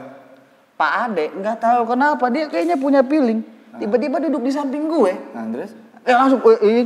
[0.74, 3.44] Pak Ade nggak tahu kenapa dia kayaknya punya feeling.
[3.80, 5.14] Tiba-tiba duduk di samping gue.
[5.32, 5.72] Nah terus?
[6.02, 6.82] Ya langsung eh, eh,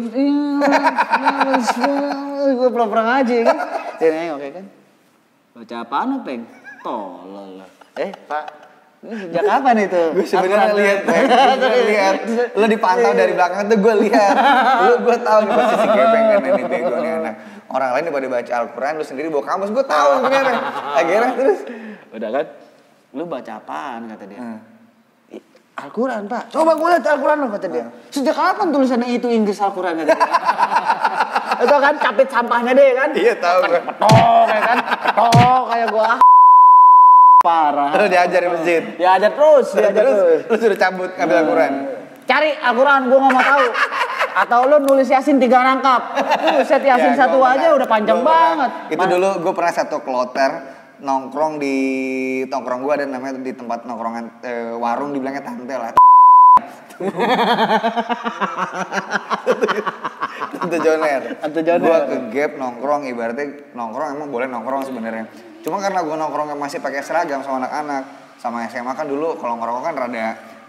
[2.43, 3.58] eh, gue pura-pura ngaji kan.
[3.98, 4.65] Dia nengok ya kan.
[5.56, 6.41] Baca apaan lu, Peng?
[6.84, 7.69] Tolol lah.
[7.95, 8.45] Eh, Pak.
[9.06, 10.04] Sejak kapan itu?
[10.17, 11.00] Gue sebenarnya lihat.
[11.06, 12.15] Gue lihat.
[12.58, 14.36] Lo dipantau dari belakang tuh gue lihat.
[14.84, 17.36] Lo gue tahu nih posisi gepeng kan ini bego nih anak.
[17.69, 20.60] Orang lain pada baca Al-Quran, lu sendiri bawa kamus, gue tahu sebenarnya.
[20.98, 21.60] Akhirnya terus.
[22.13, 22.45] Udah kan?
[23.15, 24.39] Lu baca apaan kata dia?
[24.43, 24.60] Hmm.
[25.76, 27.86] "Ih, Al-Quran pak, coba gue lihat Al-Quran lo kata dia.
[28.08, 30.02] Sejak kapan tulisannya itu Inggris Al-Quran
[31.64, 33.10] itu kan capit sampahnya deh kan.
[33.12, 33.80] Iya tahu gue.
[33.84, 36.08] Petok kayak kan, petok kayak gua
[37.46, 37.92] parah.
[37.94, 38.82] Lo diajar di masjid.
[38.98, 40.42] Diajar terus, diajar Terus terus.
[40.50, 41.74] lu suruh cabut ngambil Al-Quran.
[42.26, 43.66] Cari Al-Quran, gua nggak mau tahu.
[44.36, 46.02] Atau lu nulis Yasin tiga rangkap.
[46.60, 48.72] Buset Yasin Ya, satu aja udah panjang banget.
[48.92, 51.75] Itu dulu gue pernah satu kloter nongkrong di
[52.47, 55.91] tongkrong gue ada namanya di tempat nongkrongan eh, warung dibilangnya tante lah.
[60.55, 61.21] Tante Joner.
[61.43, 61.84] Tante Joner.
[61.84, 65.27] Gua ke gap nongkrong ibaratnya nongkrong emang boleh nongkrong sebenarnya.
[65.62, 68.03] Cuma karena gua nongkrongnya masih pakai seragam sama anak-anak,
[68.39, 70.25] sama SMA kan dulu kalau ngerokok kan rada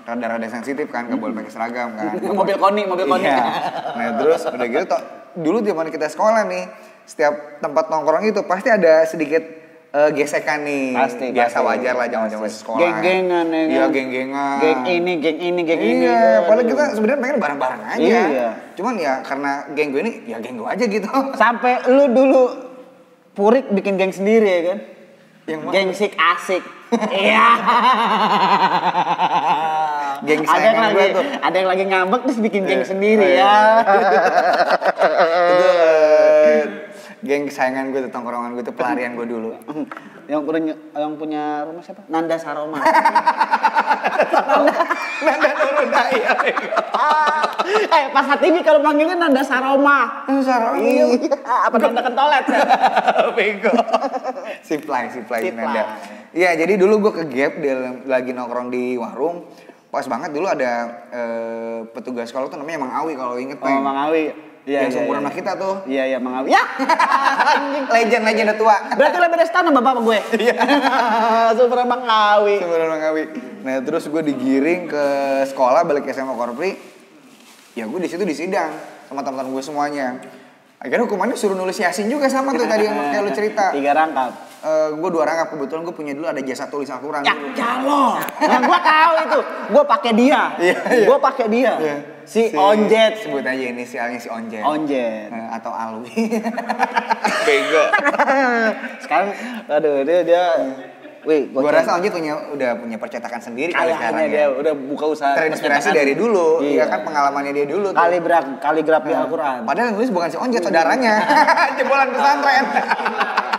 [0.07, 2.15] rada rada sensitif kan, gak boleh pakai seragam kan.
[2.39, 3.27] mobil koni, mobil koni.
[3.27, 3.43] Iya.
[3.95, 5.03] Nah terus udah gitu toh,
[5.35, 6.65] dulu zaman kita sekolah nih,
[7.07, 9.43] setiap tempat nongkrong itu pasti ada sedikit
[9.97, 10.87] eh, gesekan nih.
[10.93, 11.67] Pasti, Biasa pasti.
[11.67, 12.79] wajar lah zaman zaman sekolah.
[12.79, 13.89] Geng-gengan ya Iya kan?
[13.91, 14.57] geng-gengan.
[14.61, 16.05] Geng ini, geng ini, geng ini.
[16.05, 18.19] Iya, padahal kita sebenarnya pengen bareng-bareng aja.
[18.29, 18.49] Iya.
[18.75, 21.09] Cuman ya karena geng gue ini, ya geng gue aja gitu.
[21.41, 22.43] Sampai lu dulu
[23.33, 24.79] Purik bikin geng sendiri ya kan?
[25.47, 25.73] Yang mana?
[25.73, 26.63] Geng sik asik.
[27.13, 27.47] Iya.
[30.25, 31.25] Geng ada yang lagi, tuh.
[31.43, 32.89] ada yang lagi ngambek terus bikin geng Iya.
[32.89, 33.37] sendiri iya.
[33.37, 33.53] ya.
[37.27, 39.51] geng kesayangan gue tuh, tongkrongan gue tuh pelarian gue dulu.
[40.31, 42.07] yang punya yang punya rumah siapa?
[42.07, 42.79] Nanda Saroma.
[45.27, 46.33] Nanda Nurul Daya.
[47.87, 50.27] eh pas saat ini kalau manggilnya Nanda Saroma.
[50.41, 50.79] Saroma.
[50.79, 51.05] Iya,
[51.43, 52.45] apa Nanda Kentolet?
[53.37, 53.73] Bego.
[54.63, 55.53] Siplay, Siplay, Siplay.
[55.53, 55.83] Nanda.
[56.31, 57.75] Iya, jadi dulu gue ke Gap dia
[58.07, 59.49] lagi nongkrong di warung.
[59.91, 60.73] Pas banget dulu ada
[61.09, 63.81] eh, petugas sekolah tuh namanya Mang Awi kalau inget Oh.
[63.81, 64.46] Mang Awi.
[64.67, 65.27] Iya, yang iya, seumuran iya.
[65.31, 65.75] sama kita tuh.
[65.87, 66.51] Iya, iya, Mang Awi.
[66.51, 66.63] Ya.
[67.95, 68.77] Legend, legend tua.
[68.99, 70.19] Berarti lebih dari setahun sama bapak gue.
[70.43, 70.55] Iya.
[71.59, 72.59] Super Mang Awi.
[72.59, 73.23] Seumuran Awi.
[73.63, 75.05] Nah, terus gue digiring ke
[75.55, 76.75] sekolah balik ke SMA Korpri.
[77.79, 78.75] Ya gue di situ disidang
[79.07, 80.19] sama teman-teman gue semuanya.
[80.83, 83.71] Akhirnya hukumannya suruh nulis yasin juga sama tuh tadi yang kayak lu cerita.
[83.71, 84.46] Tiga rangkap.
[84.97, 87.23] Gue dua rangkap kebetulan gue punya dulu ada jasa tulis Al-Quran.
[87.23, 88.19] Ya calo.
[88.19, 89.39] Nah, gua tahu itu.
[89.71, 90.41] Gua pakai dia.
[90.57, 91.07] Iya, iya.
[91.07, 91.73] Gua pakai dia.
[91.79, 91.97] Iya.
[92.27, 93.23] Si, Onjet.
[93.23, 94.67] Sebut aja inisialnya si Onjet.
[94.67, 95.31] Onjet.
[95.31, 96.11] Eh, atau Alwi.
[97.47, 97.85] Bego.
[98.99, 99.31] Sekarang
[99.71, 100.45] aduh dia dia
[101.27, 104.59] Wih, Gue rasa Onjet punya udah punya percetakan sendiri kali sekarang kayaknya dia ya.
[104.63, 105.35] udah buka usaha.
[105.35, 105.99] Terinspirasi percetakan.
[105.99, 106.83] dari dulu, Iya.
[106.83, 107.99] ya kan pengalamannya dia dulu tuh.
[107.99, 109.67] Kaligraf kaligrafi Al-Qur'an.
[109.67, 111.15] Padahal yang nulis bukan si Onjet, saudaranya.
[111.79, 112.65] Jebolan pesantren.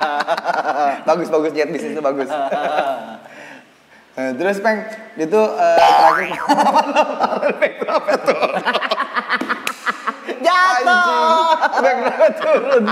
[1.08, 2.28] bagus bagus jet bisnis itu bagus.
[4.18, 4.84] Eh, terus peng
[5.16, 6.40] itu eh, terakhir
[7.60, 8.62] backdropnya turun.
[10.42, 11.44] Jatuh.
[11.78, 12.84] Backdropnya turun.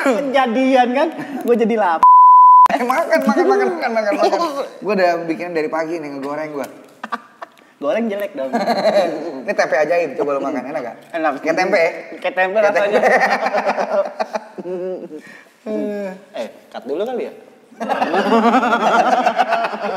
[0.00, 1.08] Kejadian kan,
[1.46, 2.00] gue jadi lap.
[2.74, 4.40] Eh, makan makan makan makan makan makan.
[4.84, 6.66] Gue udah bikin dari pagi nih ngegoreng gue.
[7.80, 8.52] Goreng jelek dong.
[8.52, 10.96] Ini tempe ajaib coba lo makan enak gak?
[11.16, 11.32] Enak.
[11.40, 11.90] Kayak tempe ya?
[12.20, 13.00] Kayak tempe rasanya.
[15.62, 17.34] Eh, cut dulu kali ya.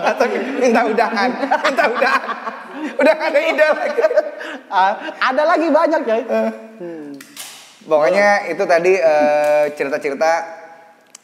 [0.05, 0.25] Atau
[0.57, 1.29] minta udahan,
[1.61, 2.21] minta udahan.
[2.95, 4.01] Udah ada ide lagi.
[4.67, 6.21] Ah, ada lagi banyak coy.
[7.83, 10.31] Pokoknya itu tadi eh, cerita-cerita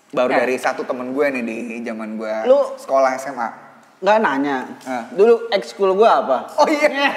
[0.10, 0.38] baru Eh.
[0.38, 3.69] dari satu temen gue nih di zaman gue Lu- sekolah SMA.
[4.00, 4.58] Nggak nanya.
[4.88, 5.04] Ah.
[5.12, 6.38] Dulu ekskul gua apa?
[6.56, 6.88] Oh iya.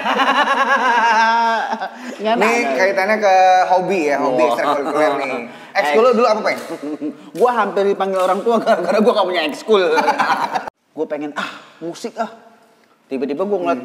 [2.19, 2.75] Nggak Nih nanya.
[2.75, 3.35] kaitannya ke
[3.71, 4.49] hobi ya, hobi Wah.
[4.51, 5.31] ekstrakurikuler nih.
[5.79, 6.59] Ekskul lu dulu apa, Peng?
[7.39, 9.83] gua hampir dipanggil orang tua gara-gara gua gak punya ekskul.
[10.93, 12.29] gua pengen ah musik ah.
[13.07, 13.81] Tiba-tiba gua ngeliat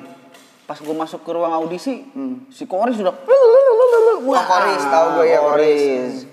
[0.67, 2.05] pas gua masuk ke ruang audisi,
[2.51, 6.28] si Koris sudah Oh, Koris, tahu gua ya, Koris.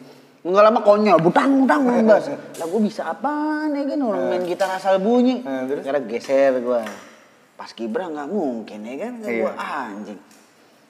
[0.45, 2.29] Nggak lama konyol, butang butang bebas.
[2.29, 5.41] Lah gua bisa apaan ya kan orang main gitar asal bunyi.
[5.81, 6.85] Karena geser gua.
[7.57, 9.41] Pas kibra nggak mungkin ya kan, Kata Iya.
[9.41, 10.19] gua anjing.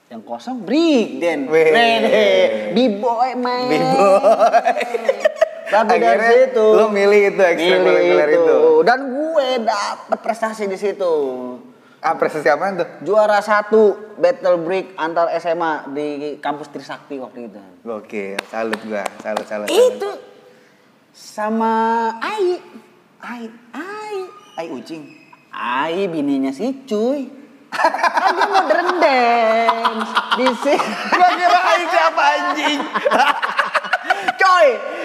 [0.06, 1.40] Yang kosong break dan.
[1.48, 3.64] B-boy man.
[3.72, 4.76] B-boy.
[5.66, 8.60] Tapi dari situ lu milih itu ekstrakurikuler milih itu.
[8.86, 11.16] Dan gue dapet prestasi di situ.
[12.06, 12.88] Apresiasi apaan tuh?
[13.02, 17.58] Juara satu battle break antar SMA di kampus Trisakti waktu itu.
[17.82, 19.66] Gokil, salut gua, salut salut.
[19.66, 19.90] salut.
[19.90, 20.10] Itu
[21.10, 21.74] sama
[22.22, 22.62] Ai.
[23.18, 24.16] Ai, Ai.
[24.56, 25.02] ai ucing.
[25.50, 27.26] Ai bininya si Cuy.
[27.74, 30.86] kan dia modern dance di sini.
[31.10, 32.80] Gua kira ai siapa anjing.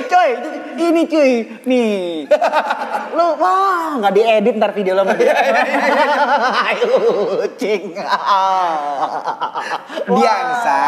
[0.06, 0.30] coy,
[0.78, 1.32] ini cuy,
[1.66, 2.24] nih.
[3.16, 5.34] Lu wah nggak diedit ntar video lo sama dia.
[6.70, 6.88] Ayo,
[7.44, 7.92] kucing.
[10.06, 10.82] Diansa.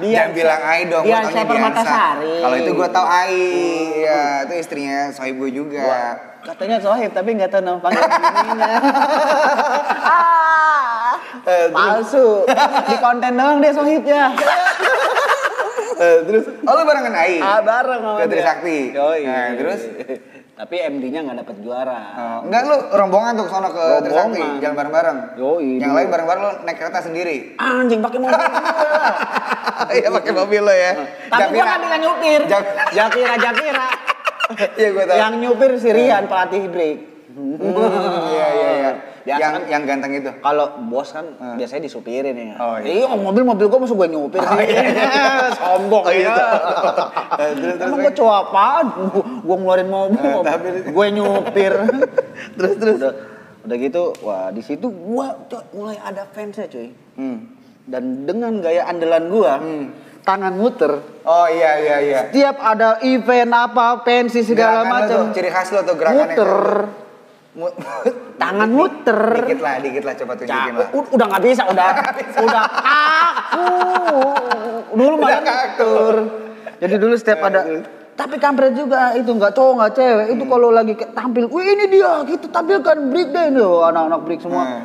[0.00, 2.42] Jangan bilang Ai dong, Diansa Permatasari.
[2.42, 3.38] Kalau itu gua tahu Ai.
[4.02, 6.16] Ya, itu istrinya sohib gue juga.
[6.46, 8.06] Katanya Sohib tapi nggak tahu nama panggilan
[10.06, 11.18] ah,
[11.74, 12.46] palsu.
[12.86, 14.30] Di konten doang dia Sohibnya.
[15.96, 17.36] Eh, terus oh lu barengan Ai?
[17.38, 18.28] ah, bareng sama Ke.
[18.28, 18.78] Trisakti.
[18.92, 19.20] Yoi.
[19.22, 19.80] Nah, terus
[20.52, 22.00] tapi MD-nya nggak dapet juara.
[22.12, 24.02] Oh, enggak lu rombongan tuh ke sono ke Rombongan.
[24.02, 25.18] Trisakti, jalan bareng-bareng.
[25.36, 25.96] Yoi, Yang dulu.
[25.96, 27.36] lain bareng-bareng lu naik kereta sendiri.
[27.56, 28.48] Anjing pakai mobil gua.
[29.88, 30.92] Iya pakai mobil lo ya.
[31.28, 31.68] Tapi gua Japira.
[31.68, 32.40] kan yang nyupir.
[32.90, 33.88] Jakira Jakira.
[34.78, 35.16] Iya gua tahu.
[35.16, 36.98] Yang nyupir si Rian pelatih break.
[37.28, 37.60] Hmm,
[38.26, 38.90] Iya iya iya.
[39.26, 40.30] Biasa yang kan yang ganteng itu.
[40.38, 41.26] kalau bos kan
[41.58, 42.54] biasanya disupirin ya.
[42.56, 43.02] Oh, iya.
[43.02, 44.38] Iya, mobil mobil gua masuk gue nyupir.
[45.58, 46.30] Sombong Oh, iya.
[46.30, 46.42] gitu.
[47.36, 48.86] Eh, terus, terus, Emang gue cowok apaan?
[49.10, 51.72] Gua, gua ngeluarin mobil, Eh, tapi- gue nyupir.
[52.56, 52.96] Terus terus.
[52.96, 53.12] Udah,
[53.62, 55.34] udah gitu, wah di situ gua
[55.70, 56.94] mulai ada fansnya cuy.
[57.14, 57.50] Hmm.
[57.82, 59.58] Dan dengan gaya andalan gua,
[60.22, 61.02] tangan muter.
[61.22, 62.20] Oh iya iya iya.
[62.28, 65.30] Tiap ada event apa, pensi segala macam.
[65.30, 66.30] ciri khas lo tuh gerakannya.
[66.30, 66.52] Muter.
[66.84, 67.05] Mu-
[68.36, 69.20] Tangan muter.
[69.48, 70.88] dikit lah, dikit lah coba tunjukin lah.
[70.92, 71.88] udah nggak bisa, udah
[72.44, 72.64] udah.
[72.68, 73.68] kaku.
[74.92, 76.14] Dulu malah muter.
[76.76, 77.60] Jadi dulu setiap ada
[78.16, 80.26] tapi kampret juga itu nggak cowok nggak cewek.
[80.36, 84.64] Itu kalau lagi tampil, wih ini dia gitu tampilkan break deh itu anak-anak break semua.
[84.64, 84.82] Hmm.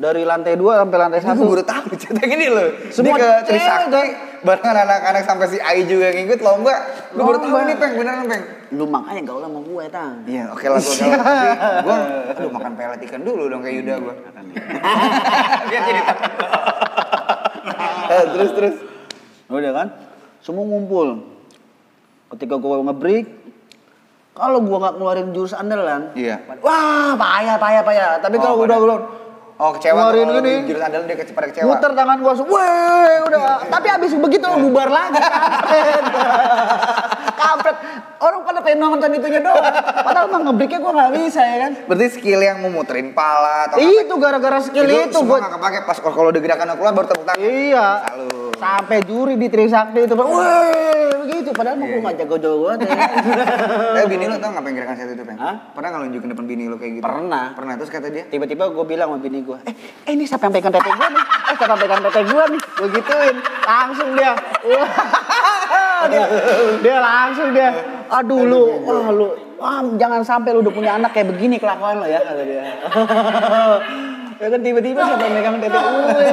[0.00, 1.50] dari lantai dua sampai lantai Ini gue satu.
[1.50, 2.68] baru tahu cerita gini loh.
[2.88, 4.04] Semua Dia ke Trisakti
[4.40, 4.46] tuh.
[4.46, 6.74] barengan anak-anak sampai si Ai juga ngikut lomba.
[7.12, 8.44] Lu baru tahu nih peng beneran peng.
[8.70, 11.10] lu makanya gaul sama gue tang Iya oke lah gue gaul.
[11.84, 11.96] Gue
[12.30, 14.14] aduh makan pelet ikan dulu dong kayak Yuda gue.
[15.68, 16.28] Biar jadi temen.
[18.10, 18.76] Eh, terus terus.
[19.46, 19.88] udah kan
[20.40, 21.26] semua ngumpul
[22.30, 23.26] ketika gue ngebreak
[24.30, 26.38] kalau gue nggak ngeluarin jurus andalan Iya.
[26.58, 28.98] wah payah payah payah tapi Oh, kalau udah udah
[29.60, 30.52] Oh kecewa Ngeluarin kalau ini.
[30.56, 31.68] di jurus andalan dia kece- pada kecewa.
[31.68, 33.40] muter tangan gue langsung weh udah
[33.76, 36.04] tapi abis begitu bubar lagi kampret
[37.40, 37.76] kampret
[38.18, 39.60] orang pada pengen nonton itunya doang
[40.00, 44.14] padahal mah ngebreaknya gue nggak bisa ya kan Berarti skill yang memuterin pala atau itu
[44.16, 47.40] gara-gara skill itu, semua gue nggak kepake pas kalau udah gerakan keluar baru tepuk tangan.
[47.40, 47.86] Iya.
[48.02, 48.52] Salut.
[48.56, 51.50] Sampai juri di Trisakti itu, weh begitu.
[51.50, 52.78] Padahal mah gue nggak jago-jago banget.
[52.86, 52.94] ya.
[53.96, 55.38] Eh bini lo tau ngapain gerakan satu itu peng?
[55.38, 55.54] Hah?
[55.72, 57.02] Pernah lo nunjukin depan bini lo kayak gitu?
[57.02, 57.46] Pernah.
[57.52, 58.24] Pernah terus kata dia.
[58.26, 59.74] Tiba-tiba gue bilang sama bini gue, eh,
[60.06, 61.24] eh ini siapa yang pegang tete gue nih?
[61.50, 62.62] Eh siapa yang pegang tete gue nih?
[62.78, 63.36] Gue gituin,
[63.66, 64.32] langsung dia,
[66.06, 66.24] dia,
[66.78, 67.68] dia langsung dia,
[68.06, 69.26] aduh lu, wah lu,
[69.58, 72.22] wah jangan sampai lu udah punya anak kayak begini kelakuan lo ya,
[74.40, 76.26] ya kan tiba-tiba siapa yang pegang tete gue?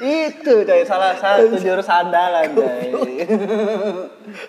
[0.00, 2.88] Itu coy, salah satu jurus andalan coy.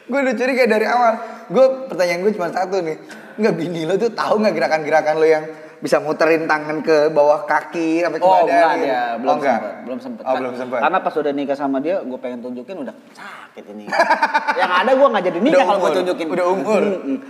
[0.08, 1.14] gue udah curiga dari awal.
[1.52, 2.96] Gue pertanyaan gue cuma satu nih.
[3.42, 5.46] Nggak bini lo tuh tahu nggak gerakan-gerakan lo yang
[5.82, 8.46] bisa muterin tangan ke bawah kaki sampai ke Oh badan?
[8.46, 9.58] enggak dia, belum oh, enggak.
[9.58, 10.24] sempet, belum sempet.
[10.24, 10.78] Oh belum sempet.
[10.78, 13.86] Karena pas udah nikah sama dia, gue pengen tunjukin udah sakit ini.
[14.62, 16.26] Yang ada gue nggak jadi nikah kalau gue tunjukin.
[16.30, 16.82] udah umur.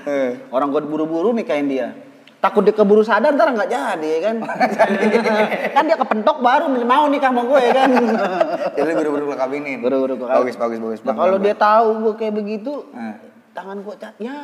[0.04, 0.30] Eh.
[0.52, 1.95] Orang gue buru-buru nikahin dia.
[2.41, 4.36] Takut dia keburu sadar ntar nggak jadi ya kan.
[5.78, 7.89] kan dia kepentok baru mau nikah sama gue ya kan.
[8.82, 9.78] Jadi buru-buru lo kawinin.
[9.80, 10.41] Buru-buru gue kawin.
[10.43, 11.00] Bagus bagus bagus.
[11.06, 13.15] Nah, kalau dia tahu gue kayak begitu, Eh.
[13.51, 14.37] Tangan gue cat ya.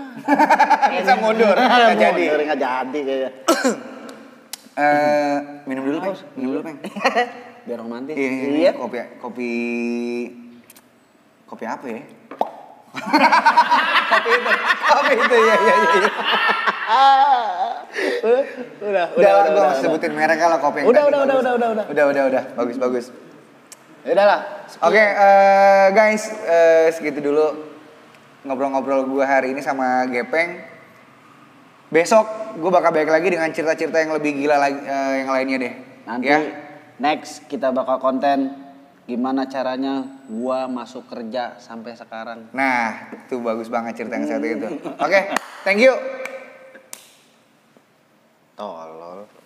[0.93, 2.23] Bisa mundur, nggak jadi.
[2.35, 3.31] Nggak jadi kayaknya.
[4.77, 6.13] Eh, minum dulu peng.
[6.37, 6.77] Minum dulu peng.
[7.65, 8.13] Biar romantis.
[8.13, 8.71] Iya, iya, iya.
[8.77, 9.51] Kopi kopi
[11.49, 12.01] kopi apa ya?
[14.13, 14.51] kopi itu,
[14.85, 16.01] kopi itu ya ya ya.
[18.85, 21.69] udah, Udah, lah, gue masih sebutin merek lah kopi yang Udah, udah, udah, udah, udah,
[21.73, 21.85] udah.
[21.89, 22.43] Udah, udah, udah.
[22.53, 23.05] Bagus, bagus.
[24.05, 24.39] Ya udah lah.
[24.85, 27.66] Oke, eh, guys, eh, segitu dulu
[28.47, 30.63] ngobrol-ngobrol gue hari ini sama Gepeng.
[31.91, 35.73] Besok gue bakal balik lagi dengan cerita-cerita yang lebih gila lagi, eh, yang lainnya deh.
[36.07, 36.39] Nanti ya.
[37.03, 38.67] next kita bakal konten
[39.07, 42.51] gimana caranya gua masuk kerja sampai sekarang.
[42.51, 44.67] Nah, itu bagus banget cerita yang satu itu.
[44.99, 45.19] Oke,
[45.63, 45.95] thank you.
[48.59, 49.36] Tolol.